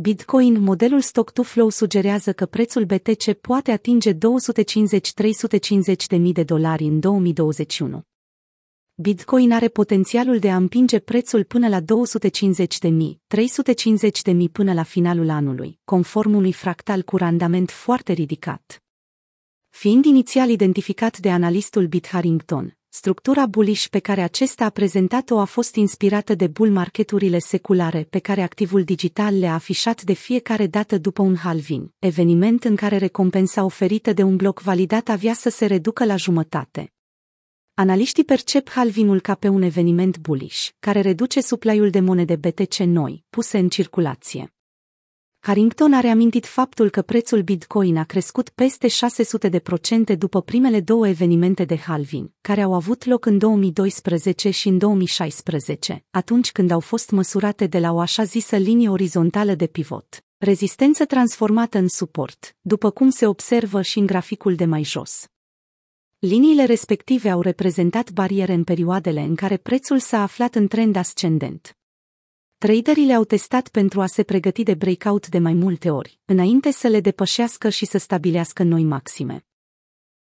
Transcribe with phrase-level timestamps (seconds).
[0.00, 4.18] Bitcoin, modelul stock-to-flow sugerează că prețul BTC poate atinge 250-350
[6.08, 8.02] de mii de dolari în 2021.
[8.94, 14.48] Bitcoin are potențialul de a împinge prețul până la 250 de mii, 350 de mii
[14.48, 18.82] până la finalul anului, conform unui fractal cu randament foarte ridicat.
[19.68, 25.44] Fiind inițial identificat de analistul Bit Harrington, Structura bullish pe care acesta a prezentat-o a
[25.44, 30.98] fost inspirată de bull marketurile seculare pe care activul digital le-a afișat de fiecare dată
[30.98, 35.66] după un halving, eveniment în care recompensa oferită de un bloc validat avea să se
[35.66, 36.92] reducă la jumătate.
[37.74, 43.24] Analiștii percep halvinul ca pe un eveniment bullish, care reduce suplaiul de monede BTC noi,
[43.30, 44.52] puse în circulație.
[45.40, 50.80] Harrington a reamintit faptul că prețul Bitcoin a crescut peste 600 de procente după primele
[50.80, 56.70] două evenimente de halving, care au avut loc în 2012 și în 2016, atunci când
[56.70, 61.88] au fost măsurate de la o așa zisă linie orizontală de pivot, rezistență transformată în
[61.88, 65.26] suport, după cum se observă și în graficul de mai jos.
[66.18, 71.77] Liniile respective au reprezentat bariere în perioadele în care prețul s-a aflat în trend ascendent.
[72.58, 76.88] Traderii le-au testat pentru a se pregăti de breakout de mai multe ori, înainte să
[76.88, 79.46] le depășească și să stabilească noi maxime.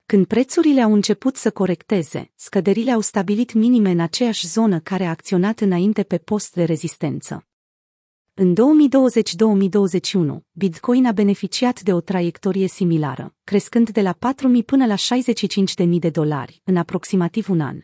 [0.06, 5.10] Când prețurile au început să corecteze, scăderile au stabilit minime în aceeași zonă care a
[5.10, 7.46] acționat înainte pe post de rezistență.
[8.34, 8.54] În
[10.38, 14.94] 2020-2021, Bitcoin a beneficiat de o traiectorie similară, crescând de la 4.000 până la
[15.84, 17.80] 65.000 de dolari în aproximativ un an.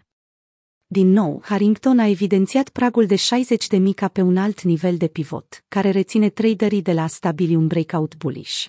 [0.92, 5.06] Din nou, Harrington a evidențiat pragul de 60 de mica pe un alt nivel de
[5.06, 8.66] pivot, care reține traderii de la a stabili un breakout bullish.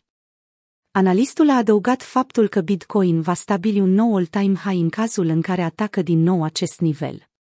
[0.92, 5.42] Analistul a adăugat faptul că Bitcoin va stabili un nou all-time high în cazul în
[5.42, 7.33] care atacă din nou acest nivel.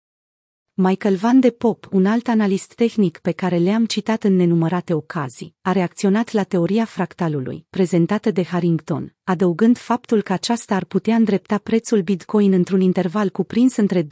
[0.74, 5.56] Michael Van de Pop, un alt analist tehnic pe care le-am citat în nenumărate ocazii,
[5.62, 11.58] a reacționat la teoria fractalului, prezentată de Harrington, adăugând faptul că aceasta ar putea îndrepta
[11.58, 14.08] prețul Bitcoin într-un interval cuprins între 250.000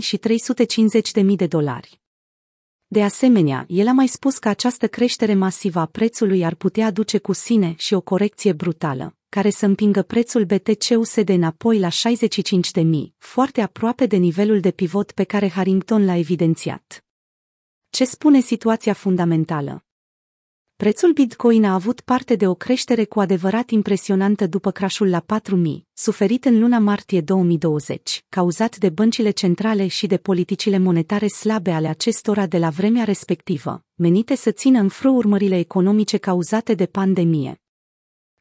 [0.00, 2.00] și 350.000 de dolari.
[2.86, 7.18] De asemenea, el a mai spus că această creștere masivă a prețului ar putea aduce
[7.18, 12.84] cu sine și o corecție brutală, care să împingă prețul BTC-USD înapoi la 65.000,
[13.18, 17.04] foarte aproape de nivelul de pivot pe care Harrington l-a evidențiat.
[17.90, 19.84] Ce spune situația fundamentală?
[20.76, 25.82] Prețul Bitcoin a avut parte de o creștere cu adevărat impresionantă după crashul la 4.000,
[25.92, 31.88] suferit în luna martie 2020, cauzat de băncile centrale și de politicile monetare slabe ale
[31.88, 37.60] acestora de la vremea respectivă, menite să țină în frâu urmările economice cauzate de pandemie.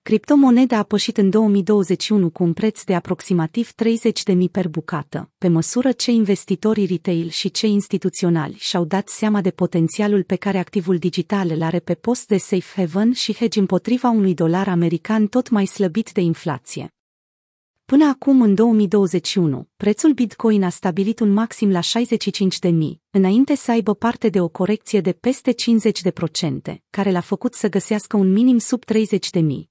[0.09, 5.91] Criptomoneda a pășit în 2021 cu un preț de aproximativ 30.000 per bucată, pe măsură
[5.91, 11.49] ce investitorii retail și cei instituționali și-au dat seama de potențialul pe care activul digital
[11.49, 15.65] îl are pe post de safe haven și hedge împotriva unui dolar american tot mai
[15.65, 16.93] slăbit de inflație.
[17.85, 22.71] Până acum, în 2021, prețul Bitcoin a stabilit un maxim la 65.000,
[23.09, 25.55] înainte să aibă parte de o corecție de peste 50%,
[26.89, 29.69] care l-a făcut să găsească un minim sub 30.000.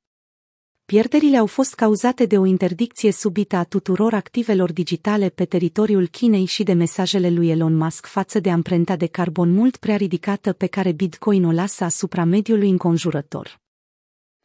[0.93, 6.45] Pierderile au fost cauzate de o interdicție subită a tuturor activelor digitale pe teritoriul Chinei
[6.45, 10.67] și de mesajele lui Elon Musk față de amprenta de carbon mult prea ridicată pe
[10.67, 13.61] care Bitcoin o lasă asupra mediului înconjurător.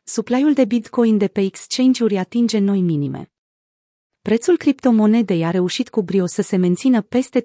[0.04, 3.32] Suplaiul de Bitcoin de pe exchange-uri atinge noi minime.
[4.22, 7.44] Prețul criptomonedei a reușit cu brio să se mențină peste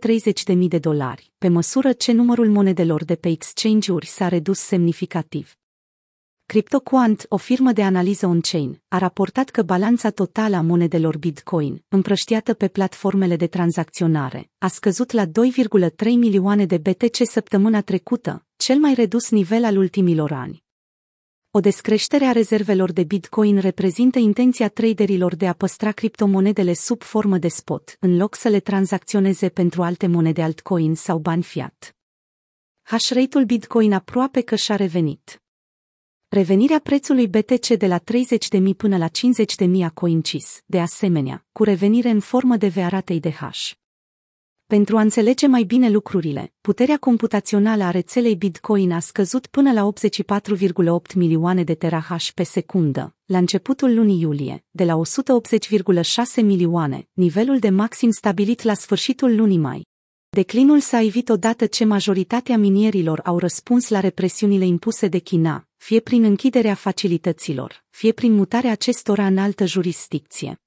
[0.52, 5.57] 30.000 de dolari, pe măsură ce numărul monedelor de pe exchange-uri s-a redus semnificativ.
[6.48, 12.54] CryptoQuant, o firmă de analiză on-chain, a raportat că balanța totală a monedelor Bitcoin, împrăștiată
[12.54, 15.30] pe platformele de tranzacționare, a scăzut la 2,3
[16.04, 20.64] milioane de BTC săptămâna trecută, cel mai redus nivel al ultimilor ani.
[21.50, 27.38] O descreștere a rezervelor de Bitcoin reprezintă intenția traderilor de a păstra criptomonedele sub formă
[27.38, 31.96] de spot, în loc să le tranzacționeze pentru alte monede altcoin sau bani fiat.
[32.82, 35.42] Hash rate-ul Bitcoin aproape că și-a revenit.
[36.30, 42.08] Revenirea prețului BTC de la 30.000 până la 50.000 a coincis, de asemenea, cu revenire
[42.08, 43.70] în formă de V a ratei de hash.
[44.66, 49.92] Pentru a înțelege mai bine lucrurile, puterea computațională a rețelei Bitcoin a scăzut până la
[49.92, 57.58] 84,8 milioane de terahash pe secundă, la începutul lunii iulie, de la 180,6 milioane, nivelul
[57.58, 59.86] de maxim stabilit la sfârșitul lunii mai.
[60.30, 66.00] Declinul s-a evit odată ce majoritatea minierilor au răspuns la represiunile impuse de China, fie
[66.00, 70.60] prin închiderea facilităților, fie prin mutarea acestora în altă jurisdicție.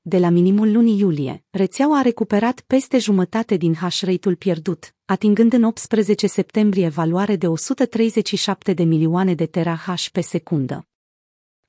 [0.00, 5.52] De la minimul lunii iulie, rețeaua a recuperat peste jumătate din hash rate-ul pierdut, atingând
[5.52, 10.86] în 18 septembrie valoare de 137 de milioane de terahash pe secundă.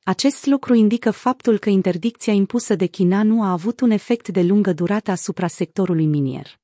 [0.03, 4.41] Acest lucru indică faptul că interdicția impusă de China nu a avut un efect de
[4.41, 6.60] lungă durată asupra sectorului minier.